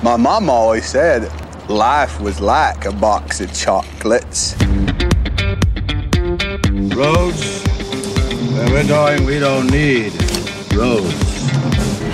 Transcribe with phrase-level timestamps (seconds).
[0.00, 1.28] My mom always said
[1.68, 4.54] life was like a box of chocolates.
[6.94, 7.64] Roads?
[8.52, 10.12] Where we're going, we don't need
[10.72, 11.12] roads.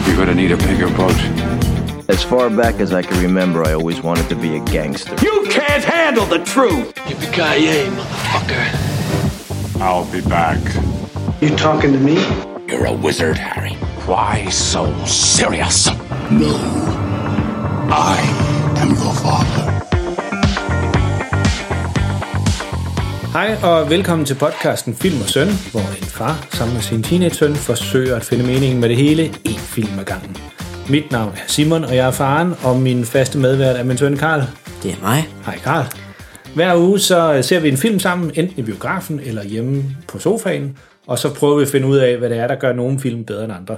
[0.07, 1.15] You're gonna need a bigger boat.
[2.09, 5.14] As far back as I can remember, I always wanted to be a gangster.
[5.23, 6.95] You can't handle the truth.
[6.95, 9.80] Yippee-ki-yay, motherfucker.
[9.82, 10.61] I'll be back.
[11.43, 12.14] You talking to me?
[12.66, 13.75] You're a wizard, Harry.
[14.07, 15.91] Why so serious?
[16.30, 17.04] No.
[17.91, 18.16] I
[18.82, 19.64] am your father.
[23.32, 27.55] Hej og velkommen til podcasten Film og Søn, hvor en far sammen med sin teenage-søn
[27.55, 30.36] forsøger at finde meningen med det hele en film ad gangen.
[30.91, 34.16] Mit navn er Simon, og jeg er faren, og min faste medvært er min søn
[34.16, 34.42] Karl.
[34.83, 35.28] Det er mig.
[35.44, 35.84] Hej Karl.
[36.55, 40.78] Hver uge så ser vi en film sammen, enten i biografen eller hjemme på sofaen,
[41.06, 43.25] og så prøver vi at finde ud af, hvad det er, der gør nogle film
[43.25, 43.77] bedre end andre.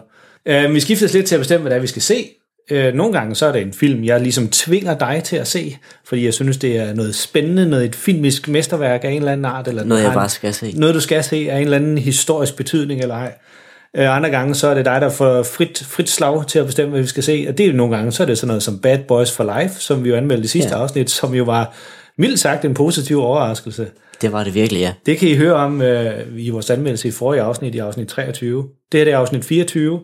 [0.50, 2.28] Uh, vi skifter lidt til at bestemme, hvad det er, vi skal se.
[2.72, 5.76] Uh, nogle gange så er det en film, jeg ligesom tvinger dig til at se,
[6.04, 9.44] fordi jeg synes, det er noget spændende, noget et filmisk mesterværk af en eller anden
[9.44, 9.68] art.
[9.68, 10.72] Eller Noget, jeg bare skal se.
[10.76, 13.32] Noget, du skal se af en eller anden historisk betydning eller ej.
[13.98, 16.90] Uh, andre gange, så er det dig, der får frit, frit slag til at bestemme,
[16.90, 17.46] hvad vi skal se.
[17.48, 19.74] Og det er nogle gange, så er det sådan noget som Bad Boys for Life,
[19.80, 20.82] som vi jo anmeldte i sidste ja.
[20.82, 21.74] afsnit, som jo var
[22.18, 23.86] mildt sagt en positiv overraskelse.
[24.22, 24.92] Det var det virkelig, ja.
[25.06, 28.68] Det kan I høre om øh, i vores anmeldelse i forrige afsnit, i afsnit 23.
[28.92, 30.00] Det her det er afsnit 24.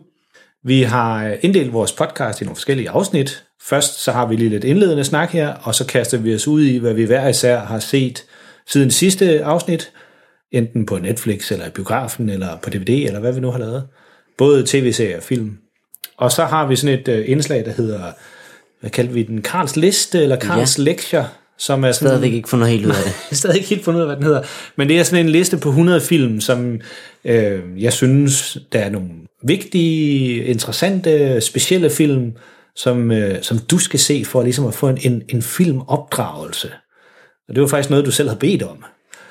[0.65, 3.43] Vi har øh, inddelt vores podcast i nogle forskellige afsnit.
[3.61, 6.63] Først så har vi lige lidt indledende snak her, og så kaster vi os ud
[6.63, 8.25] i, hvad vi hver især har set
[8.67, 9.91] siden sidste afsnit,
[10.51, 13.87] enten på Netflix, eller i biografen, eller på DVD, eller hvad vi nu har lavet.
[14.37, 15.57] Både tv-serier og film.
[16.17, 18.11] Og så har vi sådan et øh, indslag, der hedder,
[18.79, 20.83] hvad kaldte vi den, Karls Liste, eller Karls ja.
[20.83, 21.25] Lektier,
[21.57, 22.07] som er sådan...
[22.07, 23.13] Stadigvæk ikke fundet helt ud af det.
[23.29, 24.41] Har stadig ikke helt fundet ud af, hvad den hedder.
[24.75, 26.79] Men det er sådan en liste på 100 film, som
[27.25, 29.09] øh, jeg synes, der er nogle
[29.43, 32.31] vigtige, interessante, specielle film,
[32.75, 36.71] som, øh, som du skal se for ligesom at få en, en, en filmopdragelse.
[37.49, 38.83] Og det var faktisk noget, du selv havde bedt om.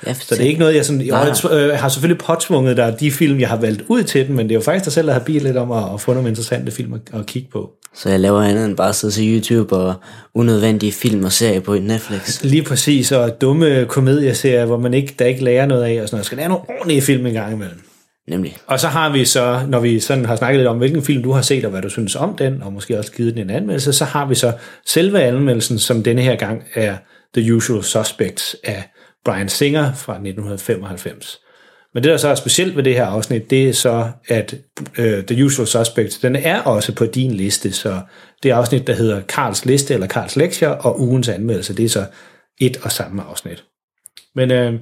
[0.07, 3.11] Ja, Så det er ikke noget, jeg, sådan, jeg øh, har selvfølgelig påtvunget dig de
[3.11, 5.13] film, jeg har valgt ud til den, men det er jo faktisk dig selv, der
[5.13, 7.71] har bedt lidt om at, at få nogle interessante film at, at kigge på.
[7.95, 9.95] Så jeg laver andet end bare at sidde til YouTube og
[10.35, 12.43] unødvendige film og serier på Netflix.
[12.43, 16.17] Lige præcis, og dumme komedieserier, hvor man ikke, der ikke lærer noget af, og sådan
[16.17, 16.27] noget.
[16.27, 17.83] Skal lære nogle ordentlige film en gang imellem.
[18.29, 18.57] Nemlig.
[18.67, 21.33] Og så har vi så, når vi sådan har snakket lidt om, hvilken film du
[21.33, 23.93] har set, og hvad du synes om den, og måske også givet den en anmeldelse,
[23.93, 24.53] så har vi så
[24.87, 26.97] selve anmeldelsen, som denne her gang er
[27.35, 28.91] The Usual Suspects af
[29.25, 31.41] Brian Singer fra 1995.
[31.95, 34.55] Men det, der så er specielt ved det her afsnit, det er så, at
[34.99, 38.01] øh, The Usual Suspects, den er også på din liste, så
[38.43, 42.05] det afsnit, der hedder Karls Liste eller Karls Lektier, og ugens anmeldelse, det er så
[42.61, 43.65] et og samme afsnit.
[44.35, 44.73] Men øh,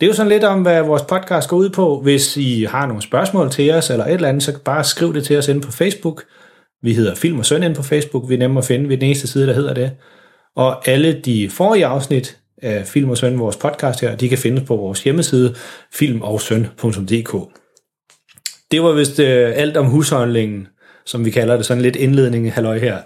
[0.00, 2.00] det er jo sådan lidt om, hvad vores podcast går ud på.
[2.00, 5.24] Hvis I har nogle spørgsmål til os, eller et eller andet, så bare skriv det
[5.24, 6.24] til os inde på Facebook.
[6.82, 8.28] Vi hedder Film og Søn inde på Facebook.
[8.28, 8.88] Vi er nemme at finde.
[8.88, 9.90] ved den eneste side, der hedder det.
[10.56, 14.62] Og alle de forrige afsnit af Film og Søn, vores podcast her, de kan findes
[14.66, 15.54] på vores hjemmeside,
[15.92, 17.56] filmogsøn.dk.
[18.70, 20.68] Det var vist øh, alt om husholdningen,
[21.06, 22.98] som vi kalder det, sådan lidt indledning, halløj her.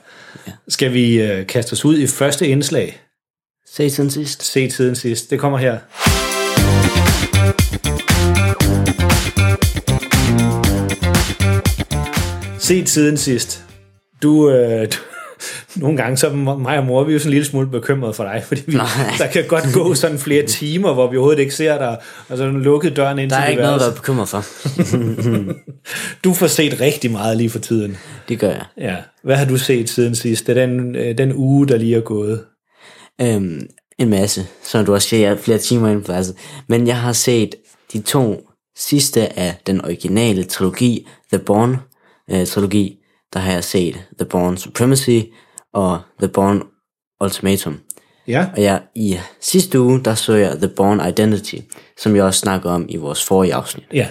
[0.46, 0.52] Ja.
[0.68, 3.00] Skal vi øh, kaste os ud i første indslag?
[3.66, 4.42] Se siden sidst.
[4.42, 5.30] set siden sidst.
[5.30, 5.78] Det kommer her.
[12.58, 13.64] Set siden sidst.
[14.22, 14.96] Du, øh, du
[15.76, 18.16] nogle gange så er mig og mor, vi er jo sådan en lille smule bekymret
[18.16, 18.86] for dig, fordi vi, Nej.
[19.18, 22.46] der kan godt gå sådan flere timer, hvor vi overhovedet ikke ser dig, og så
[22.46, 23.86] lukket døren ind Der er til ikke dit noget at værelse.
[23.86, 24.44] være bekymret for.
[26.24, 27.96] Du får set rigtig meget lige for tiden.
[28.28, 28.64] Det gør jeg.
[28.78, 28.96] Ja.
[29.24, 30.46] Hvad har du set siden sidst?
[30.46, 32.44] Det er den, øh, den uge, der lige er gået.
[33.20, 33.60] Øhm,
[33.98, 36.32] en masse, som du også siger, jeg er flere timer inde på altså.
[36.68, 37.54] Men jeg har set
[37.92, 41.78] de to sidste af den originale trilogi, The Bourne
[42.30, 42.98] øh, trilogi.
[43.34, 45.20] Der har jeg set The Bourne Supremacy
[45.74, 46.60] og The Bourne
[47.20, 47.80] Ultimatum.
[48.28, 48.46] Ja.
[48.56, 51.56] Og jeg, i sidste uge, der så jeg The Bourne Identity,
[51.98, 53.84] som jeg også snakker om i vores forrige afsnit.
[53.92, 54.08] Ja.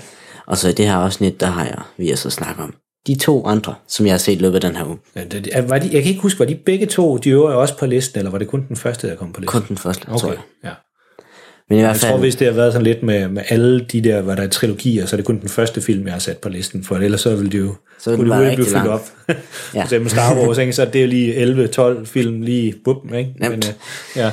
[0.48, 2.74] Og så i det her afsnit, der har jeg, vi har så snakket om
[3.08, 4.98] de to andre, som jeg har set i løbet af den her uge.
[5.16, 7.58] Ja, det, er- var de, jeg kan ikke huske, var de begge to, de øvrige
[7.58, 9.60] også på listen, eller var det kun den første, der kom på listen?
[9.62, 10.18] Kun den første, okay.
[10.20, 10.40] tror jeg.
[10.64, 10.70] ja.
[11.70, 13.80] Men i hvert Jeg tror, fald, hvis det har været sådan lidt med, med alle
[13.80, 16.20] de der, hvad der er trilogier, så er det kun den første film, jeg har
[16.20, 18.80] sat på listen, for ellers så ville det jo Så ville kunne det hurtigt blive
[18.80, 19.02] fyldt op.
[19.28, 19.40] lang.
[19.52, 19.84] For Ja.
[19.84, 20.74] eksempel Star Wars, ikke?
[20.74, 21.68] så det er jo lige
[22.02, 23.32] 11-12 film lige buppen, ikke?
[23.40, 23.50] Nemt.
[23.52, 23.74] Men, øh,
[24.16, 24.32] ja.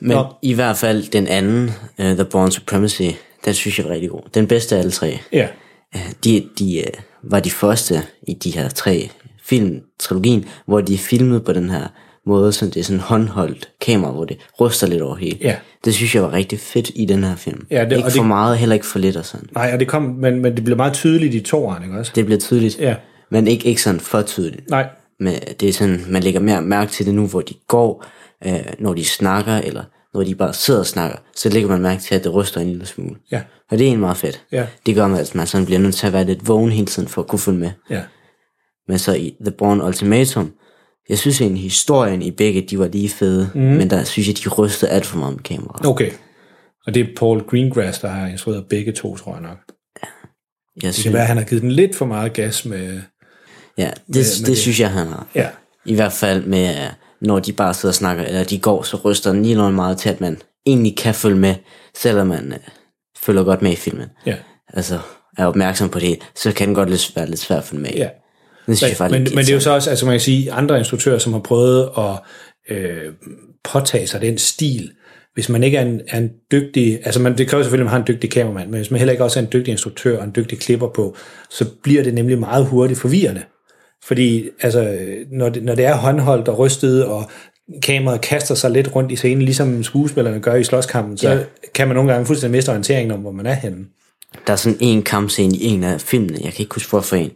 [0.00, 0.26] men Nå.
[0.42, 3.02] i hvert fald den anden, uh, The Bourne Supremacy,
[3.44, 4.20] den synes jeg er rigtig god.
[4.34, 5.18] Den bedste af alle tre.
[5.32, 5.48] ja.
[5.94, 9.10] Uh, de de uh, var de første i de her tre
[9.44, 11.86] film, trilogien, hvor de filmede på den her
[12.28, 15.38] måde, så det er sådan håndholdt kamera, hvor det ryster lidt over hele.
[15.40, 15.56] Ja.
[15.84, 17.66] Det synes jeg var rigtig fedt i den her film.
[17.70, 19.48] Ja, det- ikke for det- meget, heller ikke for lidt og sådan.
[19.54, 22.12] Nej, og det kom, men, men det blev meget tydeligt i toeren, ikke også?
[22.14, 22.94] Det bliver tydeligt, Ja.
[23.30, 24.70] men ikke, ikke sådan for tydeligt.
[24.70, 24.86] Nej,
[25.20, 28.04] med, det er sådan, man lægger mere mærke til det nu, hvor de går,
[28.46, 29.82] øh, når de snakker, eller
[30.14, 32.68] når de bare sidder og snakker, så lægger man mærke til, at det ryster en
[32.68, 33.14] lille smule.
[33.32, 33.40] Ja.
[33.70, 34.42] Og det er egentlig meget fedt.
[34.52, 34.66] Ja.
[34.86, 37.22] Det gør, at man sådan bliver nødt til at være lidt vågen hele tiden, for
[37.22, 37.70] at kunne følge med.
[37.90, 38.00] Ja.
[38.88, 40.52] Men så i The Born Ultimatum,
[41.08, 43.60] jeg synes egentlig, historien i begge, de var lige fede, mm.
[43.60, 45.86] men der synes jeg, de rystede alt for meget med kameraet.
[45.86, 46.10] Okay.
[46.86, 49.58] Og det er Paul Greengrass, der har instrueret begge to, tror jeg nok.
[50.82, 53.00] Jeg Det synes, kan være, at han har givet den lidt for meget gas med...
[53.78, 54.58] ja, det, med det, det.
[54.58, 55.26] synes jeg, han har.
[55.34, 55.48] Ja.
[55.84, 56.90] I hvert fald med, øh,
[57.20, 59.98] når de bare sidder og snakker, eller de går, så ryster den lige noget meget
[59.98, 61.54] til, at man egentlig kan følge med,
[61.96, 62.58] selvom man øh,
[63.18, 64.08] følger godt med i filmen.
[64.26, 64.36] Ja.
[64.74, 64.98] Altså,
[65.38, 67.90] er opmærksom på det, så kan den godt være lidt svært at følge med.
[67.94, 68.08] Ja.
[68.68, 70.20] Det synes jeg Men, faktisk men, men det er jo så også, altså man kan
[70.20, 72.14] sige, andre instruktører, som har prøvet at
[72.76, 73.12] øh,
[73.72, 74.90] påtage sig den stil,
[75.34, 77.92] hvis man ikke er en, er en dygtig, altså man, det kræver selvfølgelig, at man
[77.92, 80.24] har en dygtig kameramand, men hvis man heller ikke også er en dygtig instruktør og
[80.24, 81.16] en dygtig klipper på,
[81.50, 83.42] så bliver det nemlig meget hurtigt forvirrende.
[84.04, 84.98] Fordi altså,
[85.32, 87.30] når, det, når det er håndholdt og rystet, og
[87.82, 91.38] kameraet kaster sig lidt rundt i scenen, ligesom skuespillerne gør i slåskampen, så Ja.
[91.74, 93.84] kan man nogle gange fuldstændig miste orienteringen om, hvor man er henne.
[94.46, 97.30] Der er sådan en kampscene i en af filmene, jeg kan ikke huske hvorfor en.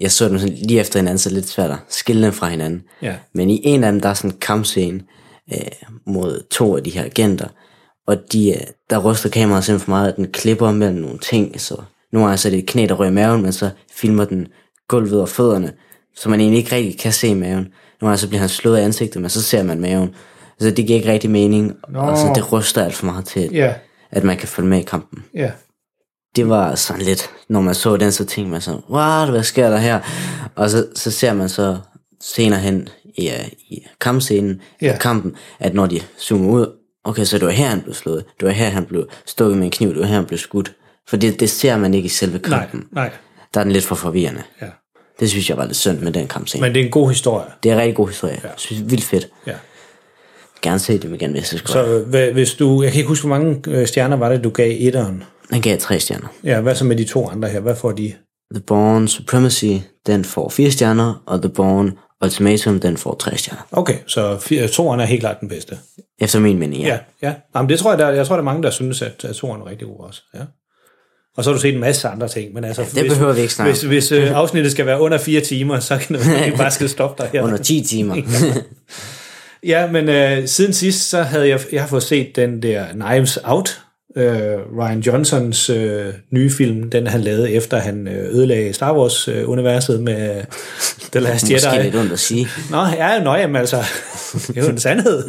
[0.00, 2.82] Jeg så dem sådan lige efter hinanden, så lidt svært at skille dem fra hinanden.
[3.02, 3.14] Ja.
[3.32, 5.00] Men i en af dem, der er sådan en kampscene
[5.52, 5.58] øh,
[6.06, 7.48] mod to af de her agenter,
[8.06, 8.60] og de, øh,
[8.90, 11.76] der ryster kameraet simpelthen for meget, at den klipper mellem nogle ting, så
[12.12, 14.48] nogle gange så er det et knæ, der rører i maven, men så filmer den
[14.88, 15.72] gulvet og fødderne,
[16.16, 17.68] så man egentlig ikke rigtig kan se maven.
[18.00, 20.14] Nogle gange så bliver han slået af ansigtet, men så ser man maven.
[20.60, 21.98] Så det giver ikke rigtig mening, Nå.
[21.98, 23.74] og så det ryster alt for meget til, Ja,
[24.10, 25.50] at man kan følge med i kampen ja.
[26.36, 29.70] Det var sådan lidt, når man så den, så tænkte man sådan, what, hvad sker
[29.70, 30.00] der her?
[30.56, 31.78] Og så, så ser man så
[32.20, 34.86] senere hen i, øh, i kampscenen, Ja.
[34.86, 34.98] ja.
[34.98, 36.66] kampen, at når de zoomer ud,
[37.04, 39.64] okay, så det var her, han blev slået, det var her, han blev stukket med
[39.64, 40.72] en kniv, det var her, han blev skudt.
[41.08, 42.84] For det, det ser man ikke i selve Nej, kampen.
[42.92, 43.10] nej.
[43.54, 44.42] Der er den lidt for forvirrende.
[44.62, 44.66] Ja.
[45.20, 46.60] Det synes jeg var lidt synd med den kampscene.
[46.62, 47.46] Men det er en god historie.
[47.62, 48.40] det er en rigtig god historie.
[48.42, 49.28] Jeg synes, vildt fedt.
[49.46, 49.52] Ja.
[50.62, 51.72] Gerne se dem igen, hvis det skulle.
[51.72, 54.50] Så øh, hvis du, jeg kan ikke huske, hvor mange øh, stjerner var det, du
[54.50, 55.22] gav etteren?
[55.50, 56.28] Den gav tre stjerner.
[56.44, 57.60] Ja, hvad så med de to andre her?
[57.60, 58.12] Hvad får de?
[58.54, 59.74] The Born Supremacy,
[60.06, 61.92] den får fire stjerner, og The Born
[62.24, 63.62] Ultimatum, den får tre stjerner.
[63.72, 65.78] Okay, så fire, toeren er helt klart den bedste.
[66.20, 66.88] Efter min mening, ja.
[66.88, 66.98] Ja,
[67.28, 67.34] ja.
[67.56, 69.60] Jamen, det tror jeg, der, jeg tror, der er mange, der synes, at, at toeren
[69.60, 70.22] er rigtig god også.
[70.34, 70.40] Ja.
[71.36, 72.54] Og så har du set en masse andre ting.
[72.54, 75.40] Men altså, det behøver vi ikke snakke Hvis, hvis øh, afsnittet skal være under fire
[75.40, 77.42] timer, så kan det være, at vi bare skal stoppe dig her.
[77.42, 78.16] Under 10 timer.
[79.66, 83.38] Ja, men øh, siden sidst, så havde jeg, jeg har fået set den der Knives
[83.44, 83.82] Out,
[84.16, 90.02] øh, Ryan Johnsons øh, nye film, den han lavede efter han øh, ødelagde Star Wars-universet
[90.02, 90.44] med øh,
[91.12, 91.66] The Last Jedi.
[91.66, 92.48] Måske lidt ondt at sige.
[92.70, 93.76] Nå, ja, nøj, jamen altså,
[94.32, 95.22] det er jo en sandhed.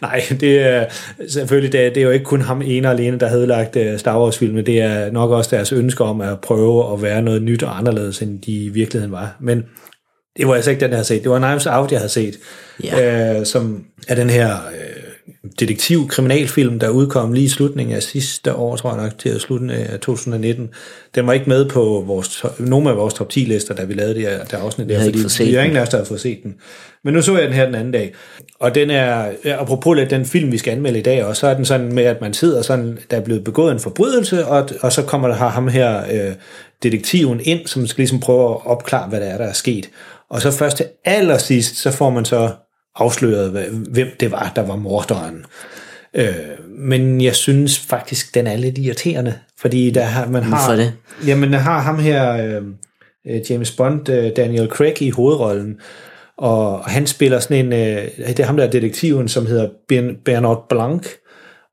[0.00, 0.84] Nej, det er
[1.28, 3.76] selvfølgelig, det er, det er jo ikke kun ham ene og alene, der havde lagt
[3.76, 4.66] uh, Star Wars-filmen.
[4.66, 8.22] Det er nok også deres ønske om at prøve at være noget nyt og anderledes,
[8.22, 9.36] end de i virkeligheden var.
[9.40, 9.64] Men
[10.36, 11.22] det var altså ikke den, jeg havde set.
[11.22, 12.38] Det var Knives Out, jeg havde set,
[12.84, 13.38] Ja.
[13.40, 15.02] øh, som er den her øh,
[15.60, 20.00] detektiv-kriminalfilm, der udkom lige i slutningen af sidste år, tror jeg nok, til slutningen af
[20.00, 20.68] 2019.
[21.14, 24.14] Den var ikke med på vores, nogle af vores top 10 lister, da vi lavede
[24.14, 25.64] det her det afsnit der, fordi vi har den.
[25.64, 26.54] ingen af os, der har fået set den.
[27.04, 28.14] Men nu så jeg den her den anden dag,
[28.60, 31.54] og den er, apropos lidt den film, vi skal anmelde i dag, og så er
[31.54, 34.92] den sådan med, at man sidder sådan, der er blevet begået en forbrydelse, og, og
[34.92, 36.32] så kommer der ham her, øh,
[36.82, 39.88] detektiven ind, som skal ligesom prøve at opklare, hvad der er, der er sket.
[40.32, 42.50] Og så først til allersidst, så får man så
[42.94, 43.50] afsløret,
[43.90, 45.44] hvem det var, der var morderen.
[46.14, 46.34] Øh,
[46.68, 50.50] men jeg synes faktisk, den er lidt irriterende, fordi der har, man har...
[50.50, 50.92] Hvorfor det?
[51.26, 52.62] Jamen, man har ham her, øh,
[53.26, 55.80] øh, James Bond, øh, Daniel Craig i hovedrollen,
[56.38, 60.22] og han spiller sådan en, øh, det er ham der er detektiven, som hedder Ben-
[60.24, 61.06] Bernard Blanc,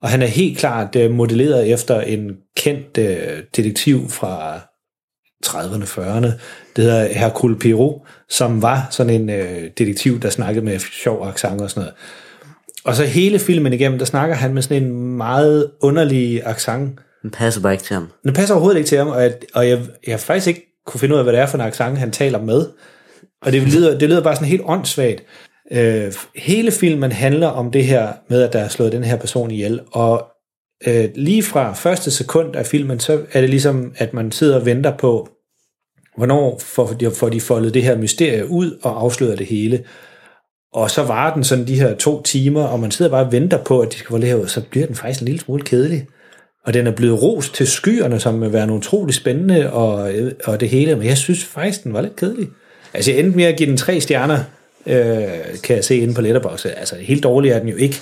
[0.01, 4.59] og han er helt klart øh, modelleret efter en kendt øh, detektiv fra
[5.45, 6.31] 30'erne, 40'erne.
[6.79, 11.61] Det hedder Hercule Poirot, som var sådan en øh, detektiv, der snakkede med sjov accent
[11.61, 11.93] og sådan noget.
[12.85, 16.99] Og så hele filmen igennem, der snakker han med sådan en meget underlig accent.
[17.21, 18.07] Den passer bare ikke til ham.
[18.23, 21.15] Den passer overhovedet ikke til ham, og jeg, og jeg, jeg faktisk ikke kunne finde
[21.15, 22.65] ud af, hvad det er for en accent, han taler med.
[23.41, 25.23] Og det lyder, det lyder bare sådan helt åndssvagt.
[25.71, 29.51] Øh, hele filmen handler om det her med, at der er slået den her person
[29.51, 30.27] ihjel, og
[30.87, 34.65] øh, lige fra første sekund af filmen, så er det ligesom, at man sidder og
[34.65, 35.29] venter på,
[36.19, 39.83] hvornår får de, får de foldet det her mysterie ud og afslører det hele.
[40.73, 43.57] Og så var den sådan de her to timer, og man sidder bare og venter
[43.63, 46.07] på, at de skal få ud, så bliver den faktisk en lille smule kedelig.
[46.65, 50.11] Og den er blevet rost til skyerne, som vil være utrolig spændende og,
[50.45, 52.47] og det hele, men jeg synes faktisk, den var lidt kedelig.
[52.93, 54.39] Altså jeg endte med at give den tre stjerner,
[54.85, 55.27] øh,
[55.63, 56.65] kan jeg se inde på Letterboxd.
[56.65, 57.95] Altså helt dårlig er den jo ikke.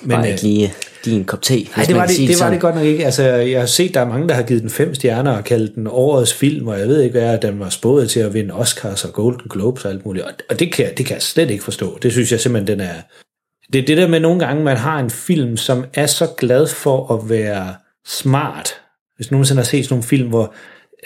[0.00, 0.74] Men, bare øh, ikke lige
[1.14, 3.04] din kop te, hvis det var det, sige det, var det godt nok ikke.
[3.04, 5.74] Altså, jeg har set, der er mange, der har givet den fem stjerner og kaldt
[5.74, 8.54] den årets film, og jeg ved ikke hvad, at den var spået til at vinde
[8.54, 10.24] Oscars og Golden Globes og alt muligt.
[10.26, 11.98] Og- Og det kan, jeg- det kan jeg slet ikke forstå.
[12.02, 12.94] Det synes jeg simpelthen, den er...
[13.72, 16.66] Det er det der med nogle gange, man har en film, som er så glad
[16.66, 17.74] for at være
[18.06, 18.74] smart.
[19.16, 20.54] Hvis nogensinde har set sådan nogle film, hvor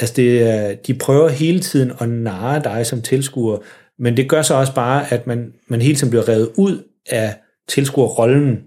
[0.01, 3.59] altså det, de prøver hele tiden at narre dig som tilskuer,
[3.99, 6.79] men det gør så også bare, at man, man hele tiden bliver revet ud
[7.11, 7.35] af
[7.69, 8.59] tilskuerrollen.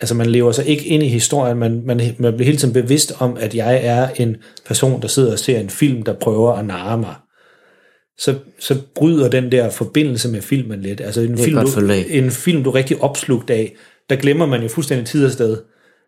[0.00, 3.12] Altså man lever sig ikke ind i historien, man, man, man bliver hele tiden bevidst
[3.18, 4.36] om, at jeg er en
[4.66, 7.14] person, der sidder og ser en film, der prøver at narre mig.
[8.18, 11.00] Så, så bryder den der forbindelse med filmen lidt.
[11.00, 13.74] Altså en, film, du, en film, du er rigtig opslugt af,
[14.10, 15.56] der glemmer man jo fuldstændig tid og sted.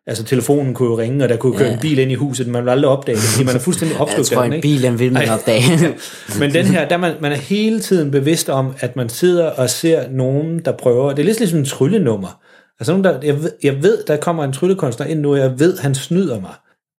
[0.06, 1.75] Altså telefonen kunne jo ringe, og der kunne køre Ja.
[1.75, 4.00] en bil ind i huset, man vil aldrig opdage det, fordi man er fuldstændig Jeg
[4.00, 4.68] opslugt tror, af den, en ikke?
[4.68, 5.62] bil, den vil man opdage.
[6.40, 9.44] Men den her, der er man, man er hele tiden bevidst om, at man sidder
[9.44, 11.11] og ser nogen, der prøver.
[11.11, 12.40] Det er lidt ligesom en tryllenummer.
[12.81, 15.59] Altså nogen, der, jeg, ved, jeg ved, der kommer en tryllekunstner ind nu, og jeg
[15.59, 16.55] ved, han snyder mig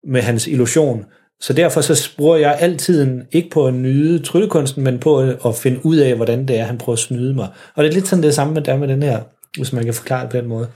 [0.09, 1.05] med hans illusion.
[1.41, 5.57] Så derfor så bruger jeg altid ikke på at nyde tryllekunsten, men på at, at
[5.57, 7.49] finde ud af, hvordan det er, han prøver at snyde mig.
[7.75, 9.21] Og det er lidt sådan det samme med, der med den her,
[9.57, 10.69] hvis man kan forklare det på den måde.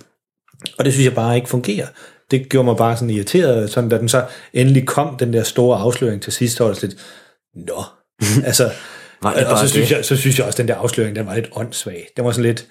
[0.79, 1.87] Og det synes jeg bare ikke fungerer.
[2.31, 5.79] Det gjorde mig bare sådan irriteret, sådan da den så endelig kom, den der store
[5.79, 6.97] afsløring til sidst, så var det lidt,
[7.55, 7.83] nå,
[8.49, 8.71] altså,
[9.23, 9.97] det og så synes, det?
[9.97, 12.07] jeg, så synes jeg også, at den der afsløring, den var lidt åndssvag.
[12.17, 12.67] Den var sådan lidt,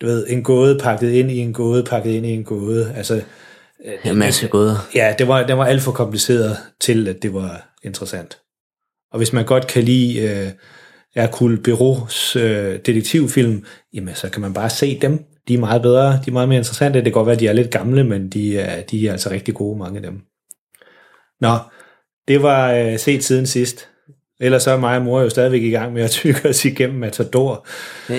[0.00, 2.92] du ved, en gåde pakket ind i en gåde, pakket ind i en gåde.
[2.96, 3.22] Altså,
[4.04, 4.88] En masse gåder.
[4.94, 8.38] ja, det var, den var alt for kompliceret til, at det var interessant.
[9.12, 10.50] Og hvis man godt kan lide øh,
[11.14, 15.24] Hercule Berraults øh, detektivfilm, jamen så kan man bare se dem.
[15.48, 16.98] De er meget bedre, de er meget mere interessante.
[16.98, 19.30] Det kan godt være, at de er lidt gamle, men de er, de er altså
[19.30, 20.20] rigtig gode, mange af dem.
[21.40, 21.56] Nå,
[22.28, 23.88] det var øh, set siden sidst.
[24.40, 26.98] Ellers så er mig og mor jo stadigvæk i gang med at tykke os igennem
[26.98, 27.66] Matador.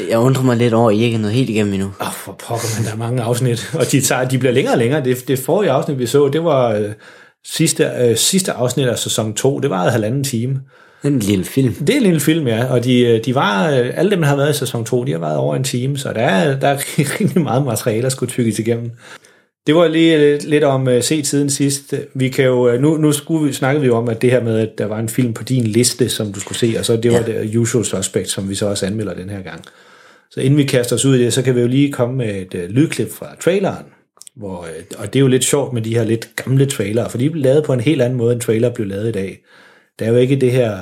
[0.09, 1.87] Jeg undrer mig lidt over, at I ikke er nået helt igennem endnu.
[2.01, 4.73] Åh, oh, for pokker, men der er mange afsnit, og de, tager, de bliver længere
[4.73, 5.03] og længere.
[5.03, 6.89] Det, det forrige afsnit, vi så, det var øh,
[7.45, 9.59] sidste, øh, sidste afsnit af sæson 2.
[9.59, 10.61] Det var halvanden time.
[11.03, 11.73] En lille film.
[11.73, 14.27] Det er en lille film, ja, og de, øh, de var, øh, alle dem, der
[14.27, 16.67] har været i sæson 2, de har været over en time, så der er, der
[16.67, 16.77] er
[17.19, 18.91] rigtig meget materiale, der skulle tykkes igennem.
[19.67, 21.93] Det var lige lidt, lidt om uh, set siden sidst.
[22.13, 24.43] Vi kan jo, øh, nu, nu skulle vi, snakkede vi jo om, at det her
[24.43, 26.97] med, at der var en film på din liste, som du skulle se, og så
[26.97, 27.41] det var Ja.
[27.41, 29.61] det Usual Suspect, som vi så også anmelder den her gang.
[30.31, 32.35] Så inden vi kaster os ud i det, så kan vi jo lige komme med
[32.35, 33.85] et uh, lydklip fra traileren.
[34.35, 37.17] Hvor, øh, og det er jo lidt sjovt med de her lidt gamle trailere, for
[37.17, 39.39] de blev lavet på en helt anden måde, end trailer blev lavet i dag.
[39.99, 40.77] Der er jo ikke det her,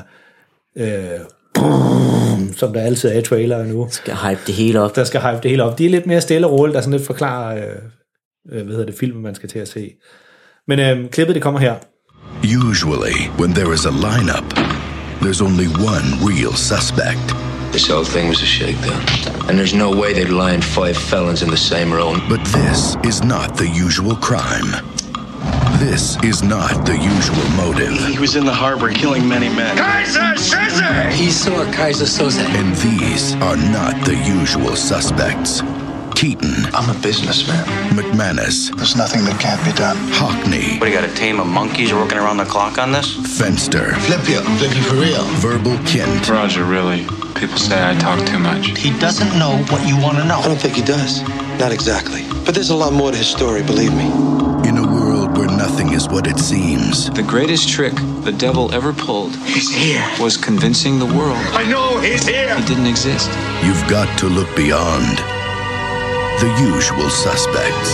[0.77, 1.19] øh,
[2.59, 4.95] som der altid er i trailere nu, Skal hype det hele op.
[4.95, 5.77] der skal hype det hele op.
[5.77, 7.75] De er lidt mere stille og roligt, der sådan lidt forklarer, øh,
[8.51, 9.93] øh, hvad hedder det, filmen, man skal til at se.
[10.67, 11.75] Men øh, klippet, det kommer her.
[12.69, 14.47] Usually, when there is a lineup,
[15.21, 17.25] there's only one real suspect.
[17.71, 19.01] This whole thing was a shakedown.
[19.47, 22.21] And there's no way they'd line five felons in the same room.
[22.29, 24.69] But this is not the usual crime.
[25.79, 27.97] This is not the usual motive.
[28.07, 29.75] He was in the harbor killing many men.
[31.11, 32.39] He saw Kaiser Soze.
[32.59, 35.61] And these are not the usual suspects.
[36.15, 37.65] Keaton, I'm a businessman.
[37.95, 39.97] McManus, There's nothing that can't be done.
[40.13, 43.17] Hockney, What, you got a team of monkeys working around the clock on this?
[43.17, 44.41] Fenster, Flip you.
[44.57, 45.23] Flip you for real.
[45.41, 47.01] Verbal Kint, Roger, really.
[47.35, 48.77] People say I talk too much.
[48.79, 50.39] He doesn't know what you want to know.
[50.39, 51.21] I don't think he does.
[51.59, 52.23] Not exactly.
[52.45, 54.05] But there's a lot more to his story, believe me.
[54.69, 57.09] in a world where nothing is what it seems.
[57.11, 57.93] The greatest trick
[58.23, 60.05] the devil ever pulled He's here.
[60.21, 62.55] was convincing the world I know he's here.
[62.55, 63.27] he didn't exist.
[63.65, 65.19] You've got to look beyond
[66.41, 67.89] the usual suspects.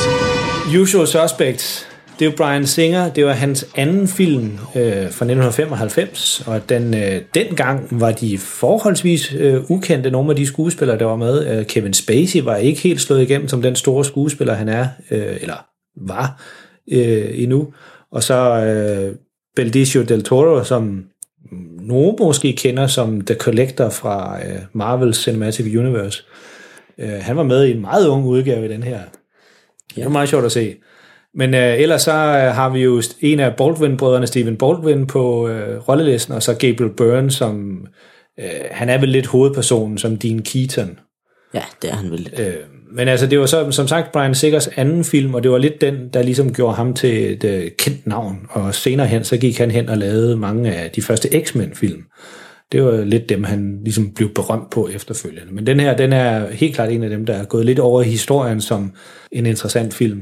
[0.81, 1.87] Usual Suspects,
[2.19, 6.93] det er jo Brian Singer, det var hans anden film øh, fra 1995, og den,
[6.93, 11.59] øh, dengang var de forholdsvis øh, ukendte, nogle af de skuespillere, der var med.
[11.59, 15.37] Øh, Kevin Spacey var ikke helt slået igennem som den store skuespiller, han er, øh,
[15.41, 15.65] eller
[16.07, 16.41] var
[16.91, 17.73] øh, endnu.
[18.11, 19.15] Og så øh,
[19.55, 21.05] Benicio del Toro, som
[21.81, 26.23] nogen måske kender som The Collector fra øh, Marvel's Cinematic Universe.
[26.27, 26.58] Øh,
[26.99, 28.99] han var med i en meget ung udgave i den her.
[29.95, 30.75] Det var meget sjovt at se.
[31.33, 35.77] Men øh, ellers så øh, har vi jo en af Baldwin-brødrene, Stephen Baldwin, på øh,
[35.77, 37.85] rollelisten, og så Gabriel Byrne, som
[38.39, 40.99] øh, han er vel lidt hovedpersonen, som Dean Keaton.
[41.53, 42.33] Ja, det er han vel.
[42.39, 42.53] Øh,
[42.91, 45.81] men altså, det var så, som sagt Brian Siggers anden film, og det var lidt
[45.81, 48.39] den, der ligesom gjorde ham til et øh, kendt navn.
[48.49, 52.03] Og senere hen, så gik han hen og lavede mange af de første X-Men-film.
[52.71, 55.53] Det var lidt dem, han ligesom blev berømt på efterfølgende.
[55.53, 58.01] Men den her, den er helt klart en af dem, der er gået lidt over
[58.01, 58.91] i historien som
[59.31, 60.21] en interessant film.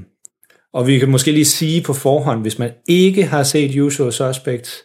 [0.74, 4.84] Og vi kan måske lige sige på forhånd, hvis man ikke har set Usual Suspects,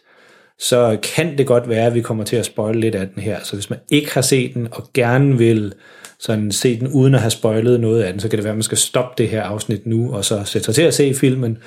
[0.59, 3.39] så kan det godt være, at vi kommer til at spoile lidt af den her.
[3.43, 5.73] Så hvis man ikke har set den og gerne vil
[6.19, 8.57] sådan se den uden at have spoilet noget af den, så kan det være, at
[8.57, 11.57] man skal stoppe det her afsnit nu, og så sætte sig til at se filmen,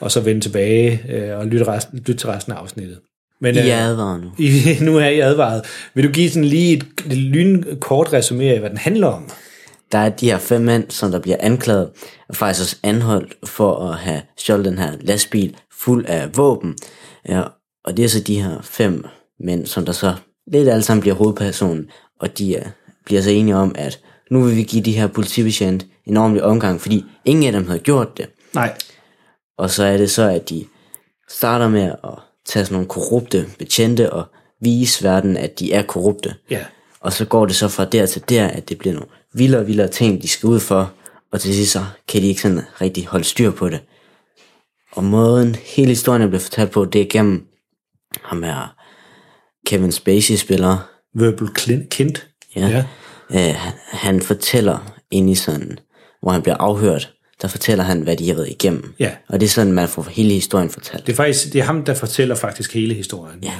[0.00, 2.98] og så vende tilbage øh, og lytte, resten, lytte til resten af afsnittet.
[3.40, 4.30] Men, I er advaret nu.
[4.44, 5.62] I, nu er I advaret.
[5.94, 9.30] Vil du give sådan lige et, et lynkort resumé af, hvad den handler om?
[9.92, 11.90] Der er de her fem mænd, som der bliver anklaget,
[12.28, 16.76] og faktisk også anholdt for at have stjålet den her lastbil fuld af våben.
[17.28, 17.42] Ja,
[17.84, 19.04] og det er så de her fem
[19.40, 20.14] mænd, som der så
[20.52, 21.86] lidt alle sammen bliver hovedpersonen,
[22.20, 22.68] og de er,
[23.04, 24.00] bliver så enige om, at
[24.30, 27.78] nu vil vi give de her politibetjent en ordentlig omgang, fordi ingen af dem havde
[27.78, 28.26] gjort det.
[28.54, 28.74] Nej.
[29.58, 30.64] Og så er det så, at de
[31.28, 34.24] starter med at tage sådan nogle korrupte betjente og
[34.60, 36.34] vise verden, at de er korrupte.
[36.50, 36.64] Ja.
[37.00, 39.66] Og så går det så fra der til der, at det bliver nogle vildere og
[39.66, 40.92] vildere ting, de skal ud for,
[41.32, 43.80] og til sidst så kan de ikke sådan rigtig holde styr på det.
[44.92, 47.46] Og måden hele historien er blevet fortalt på, det er gennem
[48.22, 48.76] ham er
[49.66, 50.90] Kevin Spacey spiller.
[51.14, 51.48] Verbal
[51.90, 52.26] Kint.
[52.56, 52.68] Ja.
[52.68, 52.84] ja.
[53.30, 55.78] Øh, han, han fortæller ind i sådan,
[56.22, 57.12] hvor han bliver afhørt,
[57.42, 58.94] der fortæller han, hvad de har været igennem.
[58.98, 59.10] Ja.
[59.28, 61.06] Og det er sådan, man får hele historien fortalt.
[61.06, 63.38] Det er faktisk det er ham, der fortæller faktisk hele historien.
[63.42, 63.52] Ja.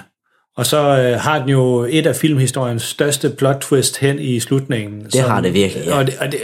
[0.56, 5.04] Og så øh, har den jo et af filmhistoriens største plot twist hen i slutningen.
[5.04, 5.98] Det som, har det virkelig, ja.
[5.98, 6.40] Og, det, og det,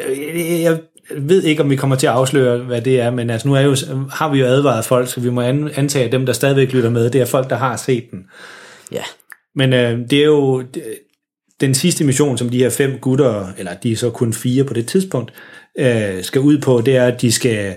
[0.63, 0.81] jeg
[1.19, 3.61] ved ikke, om vi kommer til at afsløre, hvad det er, men altså, nu er
[3.61, 3.77] jo,
[4.11, 7.11] har vi jo advaret folk, så vi må antage, at dem, der stadigvæk lytter med,
[7.11, 8.25] det er folk, der har set den.
[8.93, 9.03] Ja.
[9.55, 10.83] Men øh, det er jo det,
[11.61, 14.75] den sidste mission, som de her fem gutter, eller de er så kun fire på
[14.75, 15.33] det tidspunkt,
[15.79, 17.77] øh, skal ud på, det er, at de skal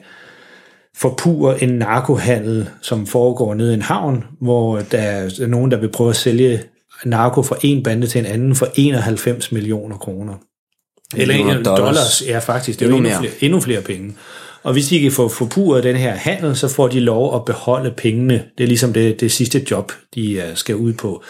[0.97, 5.91] forpure en narkohandel, som foregår nede i en havn, hvor der er nogen, der vil
[5.91, 6.63] prøve at sælge
[7.05, 10.33] narko fra en bande til en anden for 91 millioner kroner.
[11.15, 11.79] Eller dollars.
[11.79, 14.15] dollars, ja faktisk, det er endnu, endnu, flere, endnu flere penge.
[14.65, 17.91] Og hvis de kan få forpuret den her handel, så får de lov at beholde
[17.91, 18.43] pengene.
[18.57, 21.23] Det er ligesom det, det sidste job, de uh, skal ud på.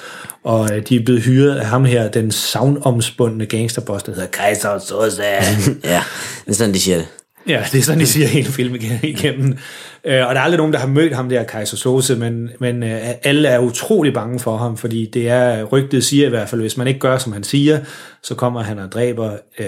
[0.43, 4.79] Og uh, de er blevet hyret af ham her, den savnomspundne gangsterboss, der hedder Kaiser
[4.79, 5.23] Sosa.
[5.93, 6.03] ja,
[6.45, 7.07] det er sådan, de siger det.
[7.47, 9.51] Ja, det er sådan, de siger hele filmen igennem.
[9.51, 12.83] Uh, og der er aldrig nogen, der har mødt ham der, Kaiser Sose, men, men
[12.83, 12.89] uh,
[13.23, 16.77] alle er utrolig bange for ham, fordi det er, rygtet siger i hvert fald, hvis
[16.77, 17.79] man ikke gør, som han siger,
[18.23, 19.65] så kommer han og dræber uh,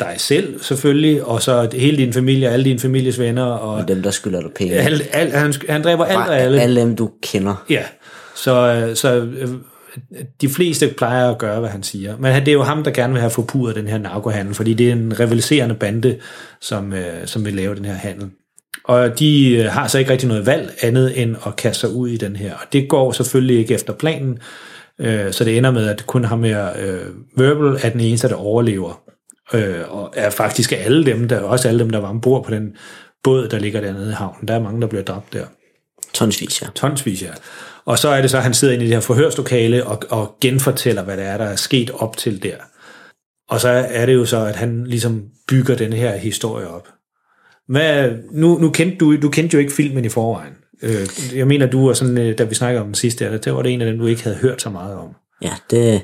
[0.00, 3.44] dig selv selvfølgelig, og så hele din familie, alle dine families venner.
[3.44, 4.74] Og, og dem, der skylder dig penge.
[4.74, 6.60] Al, al, han, han dræber alt og alle.
[6.60, 7.64] Alle dem, du kender.
[7.70, 7.82] Ja,
[8.34, 9.28] så, så
[10.40, 12.16] de fleste plejer at gøre, hvad han siger.
[12.16, 14.88] Men det er jo ham, der gerne vil have forpurret den her narkohandel, fordi det
[14.88, 16.16] er en rivaliserende bande,
[16.60, 16.94] som,
[17.24, 18.30] som vil lave den her handel.
[18.84, 22.16] Og de har så ikke rigtig noget valg andet end at kaste sig ud i
[22.16, 22.54] den her.
[22.54, 24.38] Og det går selvfølgelig ikke efter planen,
[25.30, 26.68] så det ender med, at kun ham her,
[27.36, 29.00] Verbal er den eneste, der overlever
[29.54, 32.76] øh, og er faktisk alle dem, der, også alle dem, der var ombord på den
[33.24, 34.48] båd, der ligger dernede i havnen.
[34.48, 35.44] Der er mange, der bliver dræbt der.
[36.14, 36.66] Tonsvis, ja.
[36.74, 37.30] Tonsvis, ja.
[37.84, 40.36] Og så er det så, at han sidder inde i det her forhørslokale og, og
[40.40, 42.56] genfortæller, hvad der er, der er sket op til der.
[43.48, 46.88] Og så er det jo så, at han ligesom bygger den her historie op.
[47.68, 50.52] Hvad, nu, nu kendte du, du kendte jo ikke filmen i forvejen.
[50.82, 53.62] Øh, jeg mener, du var sådan, øh, da vi snakkede om den sidste, der var
[53.62, 55.14] det en af dem, du ikke havde hørt så meget om.
[55.42, 56.02] Ja, det,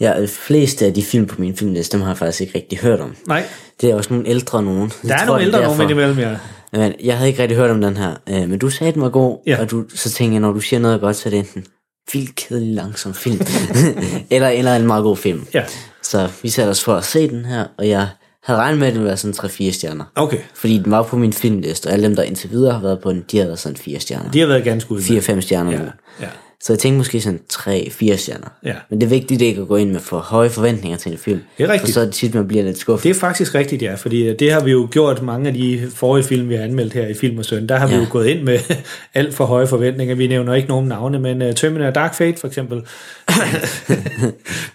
[0.00, 3.00] ja, fleste af de film på min filmliste, dem har jeg faktisk ikke rigtig hørt
[3.00, 3.16] om.
[3.26, 3.44] Nej.
[3.80, 4.92] Det er også nogle ældre nogen.
[5.02, 6.36] Der er nogle ældre nogen imellem, ja.
[6.72, 9.08] Men jeg havde ikke rigtig hørt om den her, øh, men du sagde, den var
[9.08, 9.60] god, ja.
[9.60, 11.64] og du, så tænker jeg, når du siger noget godt, så er det enten
[12.12, 13.40] vildt kedelig langsom film,
[14.30, 15.46] eller, eller en meget god film.
[15.54, 15.64] Ja.
[16.02, 18.08] Så vi satte os for at se den her, og jeg
[18.44, 20.04] havde regnet med, at den ville være sådan 3-4 stjerner.
[20.14, 20.38] Okay.
[20.54, 23.12] Fordi den var på min filmliste, og alle dem, der indtil videre har været på
[23.12, 24.30] den, de har været sådan 4 stjerner.
[24.30, 25.28] De har været ganske udmærket.
[25.28, 25.80] 4-5 stjerner ja.
[26.20, 26.28] Ja.
[26.60, 28.48] Så jeg tænkte måske sådan 3-4 stjerner.
[28.64, 28.74] Ja.
[28.90, 31.40] Men det er vigtigt ikke at gå ind med for høje forventninger til en film.
[31.58, 31.88] Det er rigtigt.
[31.88, 33.04] For så er det tit, man bliver lidt skuffet.
[33.04, 33.94] Det er faktisk rigtigt, ja.
[33.94, 37.06] Fordi det har vi jo gjort mange af de forrige film, vi har anmeldt her
[37.06, 37.68] i Film og Søn.
[37.68, 37.94] Der har ja.
[37.94, 38.58] vi jo gået ind med
[39.14, 40.14] alt for høje forventninger.
[40.14, 42.76] Vi nævner ikke nogen navne, men uh, Terminator Dark Fate for eksempel.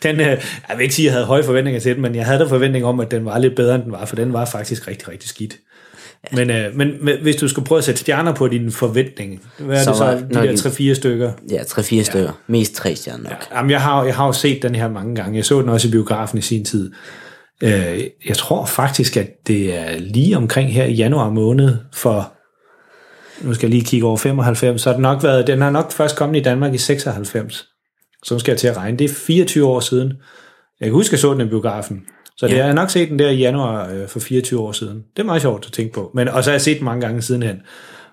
[0.03, 0.39] den, uh, jeg
[0.75, 2.85] vil ikke sige, at jeg havde høje forventninger til den, men jeg havde der forventning
[2.85, 5.29] om, at den var lidt bedre, end den var, for den var faktisk rigtig, rigtig
[5.29, 5.57] skidt.
[6.31, 9.77] Men, øh, men, men hvis du skulle prøve at sætte stjerner på din forventning, hvad
[9.77, 10.39] er så det så?
[10.41, 11.31] De der 3-4 stykker?
[11.51, 12.03] Ja, 3-4 ja.
[12.03, 12.31] stykker.
[12.47, 13.47] Mest 3 stjerner nok.
[13.51, 13.57] Ja.
[13.57, 15.37] Jamen, jeg, har, jeg har jo set den her mange gange.
[15.37, 16.91] Jeg så den også i biografen i sin tid.
[17.63, 22.33] Øh, jeg tror faktisk, at det er lige omkring her i januar måned for,
[23.41, 25.91] nu skal jeg lige kigge over 95, så har den nok været, den har nok
[25.91, 27.67] først kommet i Danmark i 96.
[28.23, 28.97] Så nu skal jeg til at regne.
[28.97, 30.13] Det er 24 år siden.
[30.79, 32.03] Jeg kan huske, at jeg så den i biografen.
[32.41, 32.57] Så det ja.
[32.57, 35.03] jeg har nok set den der i januar øh, for 24 år siden.
[35.15, 36.11] Det er meget sjovt at tænke på.
[36.13, 37.61] Men, og så har jeg set den mange gange sidenhen.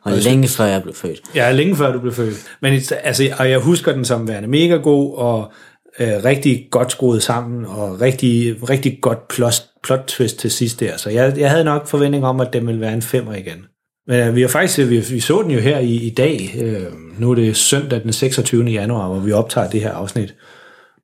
[0.03, 1.21] Og, og længe før jeg blev født.
[1.35, 2.37] Ja, længe før du blev født.
[2.63, 5.53] Men altså, og jeg husker den som værende mega god, og
[6.01, 10.97] øh, rigtig godt skruet sammen, og rigtig, rigtig godt plot, plot twist til sidst der.
[10.97, 13.65] Så jeg, jeg havde nok forventning om, at den ville være en femmer igen.
[14.07, 16.55] Men øh, vi har faktisk, vi, vi så den jo her i, i dag.
[16.63, 16.83] Øh,
[17.19, 18.65] nu er det søndag den 26.
[18.65, 20.35] januar, hvor vi optager det her afsnit.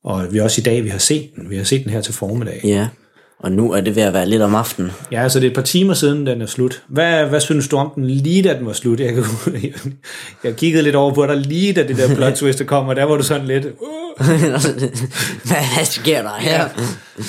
[0.04, 1.50] Og vi også i dag, vi har set den.
[1.50, 2.60] Vi har set den her til formiddag.
[2.64, 2.88] Ja.
[3.38, 4.92] Og nu er det ved at være lidt om aftenen.
[5.12, 6.83] Ja, altså det er et par timer siden, den er slut.
[6.88, 9.01] Hvad, hvad synes du om den lige da den var slut?
[9.01, 9.14] Jeg,
[10.44, 13.05] jeg kiggede lidt over på dig lige da det der plot twist kom, og der
[13.05, 13.64] var du sådan lidt...
[13.64, 14.05] Uh.
[15.51, 16.61] hvad sker der her?
[16.61, 16.68] Ja.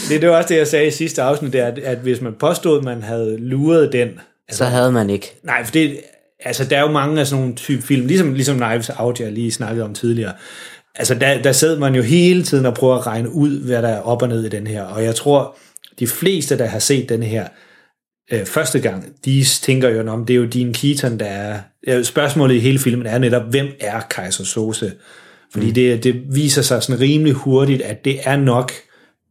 [0.09, 2.33] Det, det var også det, jeg sagde i sidste afsnit, det at, at hvis man
[2.39, 4.07] påstod, at man havde luret den...
[4.47, 5.39] Altså, så havde man ikke.
[5.43, 5.97] Nej, for det,
[6.39, 9.31] altså, der er jo mange af sådan nogle type film, ligesom, ligesom Knives Out, jeg
[9.31, 10.33] lige snakkede om tidligere.
[10.95, 13.89] Altså, der, der sidder man jo hele tiden og prøver at regne ud, hvad der
[13.89, 14.83] er op og ned i den her.
[14.83, 15.55] Og jeg tror,
[15.99, 17.47] de fleste, der har set den her
[18.31, 21.59] øh, første gang, de tænker jo om, det er jo din Keaton, der er...
[21.87, 24.93] Ja, spørgsmålet i hele filmen er netop, hvem er Kaiser Sose?
[25.51, 25.73] Fordi mm.
[25.73, 28.71] det, det viser sig sådan rimelig hurtigt, at det er nok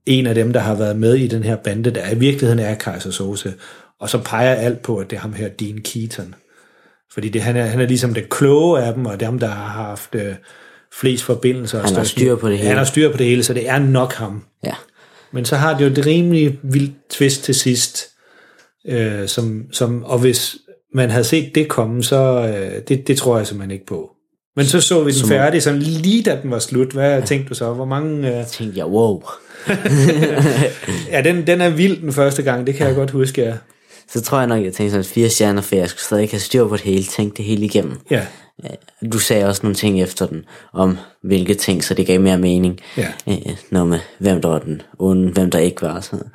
[0.06, 2.74] en af dem, der har været med i den her bande, der i virkeligheden er
[2.74, 3.54] Kaiser Sose.
[4.00, 6.34] Og så peger alt på, at det er ham her, Dean Keaton.
[7.12, 9.84] Fordi det, han, er, han er ligesom det kloge af dem, og dem, der har
[9.84, 10.34] haft øh,
[11.00, 11.82] flest forbindelser.
[11.82, 12.68] Han har styr på det hele.
[12.68, 14.44] Han har styr på det hele, så det er nok ham.
[14.64, 14.74] Ja.
[15.34, 18.06] Men så har det jo et rimelig vildt twist til sidst.
[18.88, 20.56] Øh, som, som, og hvis
[20.94, 24.10] man havde set det komme, så øh, det, det tror jeg simpelthen ikke på.
[24.56, 26.92] Men så så vi den færdig, sådan lige da den var slut.
[26.92, 27.72] Hvad tænkte du så?
[27.72, 28.38] Hvor mange...
[28.38, 28.46] Øh...
[28.46, 29.22] Tænkte jeg, wow.
[31.12, 33.54] ja, den, den er vild den første gang, det kan jeg godt huske, ja.
[34.08, 36.68] Så tror jeg nok, jeg tænkte sådan fire stjerner, for jeg skulle stadig have styr
[36.68, 37.96] på det hele, tænke det hele igennem.
[38.10, 38.26] Ja.
[39.12, 42.80] Du sagde også nogle ting efter den, om hvilke ting, så det gav mere mening.
[42.96, 43.12] Ja.
[43.70, 46.00] Når med, hvem der var den onde, hvem der ikke var.
[46.00, 46.26] Sådan.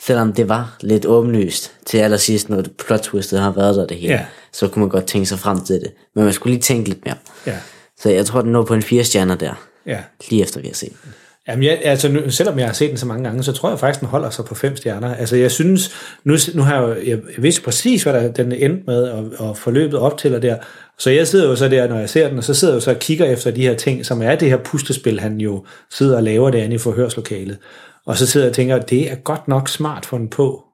[0.00, 4.14] Selvom det var lidt åbenlyst til allersidst, når plot twistet har været der det hele,
[4.14, 4.26] ja.
[4.52, 5.92] så kunne man godt tænke sig frem til det.
[6.14, 7.16] Men man skulle lige tænke lidt mere.
[7.46, 7.58] Ja.
[8.00, 9.68] Så jeg tror, den nåede på en fire stjerner der.
[9.86, 9.98] Ja.
[10.30, 11.14] Lige efter vi har set den.
[11.48, 13.78] Jamen, jeg, altså, nu, selvom jeg har set den så mange gange, så tror jeg
[13.78, 15.14] faktisk, den holder sig på fem stjerner.
[15.14, 18.82] Altså, jeg synes, nu, nu har jeg, jeg, jeg vidste præcis, hvad der, den endte
[18.86, 20.56] med, og, og forløbet op til og der.
[20.98, 22.80] Så jeg sidder jo så der, når jeg ser den, og så sidder jeg jo
[22.80, 26.16] så og kigger efter de her ting, som er det her pustespil, han jo sidder
[26.16, 27.58] og laver derinde i forhørslokalet.
[28.06, 30.64] Og så sidder jeg og tænker, det er godt nok smart fundet på,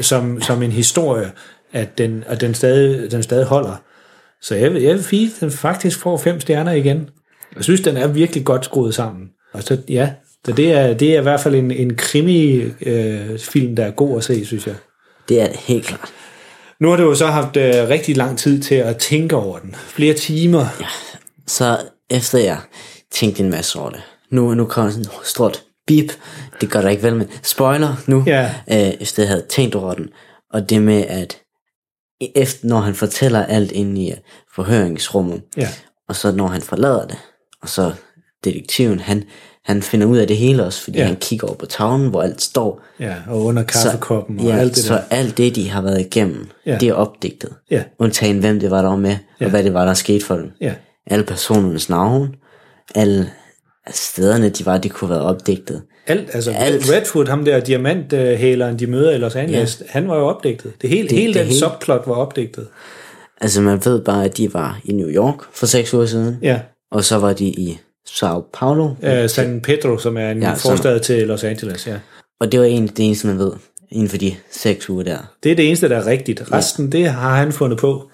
[0.00, 1.32] som, som en historie,
[1.72, 3.82] at den, at den, stadig, den stadig holder.
[4.42, 7.08] Så jeg jeg vil at den faktisk får fem stjerner igen.
[7.56, 9.28] Jeg synes, den er virkelig godt skruet sammen.
[9.52, 10.10] Og så, ja,
[10.44, 14.16] så det er, det er i hvert fald en, en krimi-film, øh, der er god
[14.16, 14.74] at se, synes jeg.
[15.28, 16.12] Det er det helt klart.
[16.80, 19.74] Nu har du jo så haft øh, rigtig lang tid til at tænke over den.
[19.74, 20.66] Flere timer.
[20.80, 20.86] Ja,
[21.46, 21.78] så
[22.10, 22.58] efter jeg
[23.10, 26.12] tænkte en masse over det, nu, nu kommer sådan et stort bip,
[26.60, 28.54] det gør der ikke vel, men spoiler nu, ja.
[28.70, 30.08] øh, efter jeg havde tænkt over den,
[30.52, 31.38] og det med, at
[32.34, 34.14] efter, når han fortæller alt ind i
[34.54, 35.68] forhøringsrummet, ja.
[36.08, 37.18] og så når han forlader det,
[37.62, 37.92] og så
[38.44, 39.24] detektiven, han,
[39.64, 41.04] han finder ud af det hele også, fordi Ja.
[41.06, 42.82] han kigger over på tavlen, hvor alt står.
[43.00, 45.00] Ja, og under kaffekoppen så, og ja, alt det så der.
[45.10, 46.76] alt det, de har været igennem, Ja.
[46.80, 47.50] det er opdigtet.
[47.70, 47.82] Ja.
[47.98, 49.44] Undtagen hvem det var, der var med, Ja.
[49.44, 50.50] og hvad det var, der skete for dem.
[50.60, 50.72] Ja.
[51.06, 52.34] Alle personernes navn,
[52.94, 53.30] alle
[53.90, 55.82] stederne, de var, de kunne være opdigtet.
[56.06, 56.92] Alt, altså Alt.
[56.92, 59.84] Redfoot, ham der diamanthæleren, de møder i Los Angeles, ja.
[59.90, 60.72] han var jo opdigtet.
[60.82, 62.66] Det hele, Det- det, hele det den hele- subplot var opdigtet.
[63.40, 66.60] Altså man ved bare, at de var i New York for seks uger siden, Ja.
[66.90, 67.78] og så var de i
[68.14, 71.86] Sao Paulo, Uh, San Pedro, som er en Ja, ja, som- forstad til Los Angeles,
[71.86, 71.98] ja.
[72.40, 73.52] og det var egentlig det eneste, man ved,
[73.90, 75.18] inden for de seks uger der.
[75.42, 76.52] Det er det eneste, der er rigtigt.
[76.52, 78.10] Resten, det har han fundet på.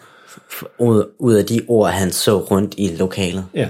[0.78, 3.44] Ud, ud af de ord, han så rundt i lokalet.
[3.54, 3.68] Ja,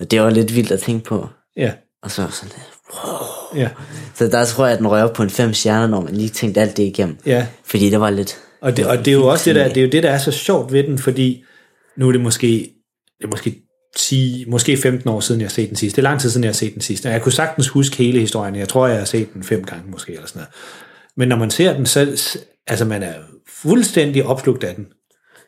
[0.00, 1.26] Og det var lidt vildt at tænke på.
[1.56, 3.68] ja, Og så sådan lidt, ja.
[4.14, 6.60] Så der tror jeg, at den rører på en fem stjerner, når man lige tænkte
[6.60, 7.16] alt det igennem.
[7.26, 7.46] Ja.
[7.64, 8.38] Fordi det var lidt...
[8.60, 10.18] Og det, og det er jo også det der, det er jo det, der er
[10.18, 11.44] så sjovt ved den, fordi
[11.96, 12.46] nu er det måske,
[13.18, 13.56] det er måske
[13.96, 15.96] 10, måske 15 år siden, jeg har set den sidste.
[15.96, 17.06] Det er lang tid siden, jeg har set den sidste.
[17.06, 18.56] Og jeg kunne sagtens huske hele historien.
[18.56, 20.54] Jeg tror, jeg har set den fem gange måske, eller sådan noget.
[21.16, 22.16] Men når man ser den, så
[22.66, 23.14] altså man er
[23.48, 24.86] fuldstændig opslugt af den.